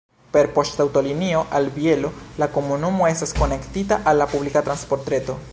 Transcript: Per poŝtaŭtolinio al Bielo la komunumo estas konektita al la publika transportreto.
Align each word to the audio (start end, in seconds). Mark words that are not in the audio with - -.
Per 0.35 0.47
poŝtaŭtolinio 0.53 1.43
al 1.59 1.69
Bielo 1.75 2.11
la 2.45 2.49
komunumo 2.57 3.13
estas 3.13 3.37
konektita 3.43 4.03
al 4.13 4.23
la 4.23 4.31
publika 4.37 4.69
transportreto. 4.71 5.43